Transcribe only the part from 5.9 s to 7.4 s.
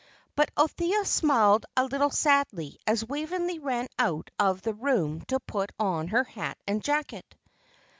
her hat and jacket.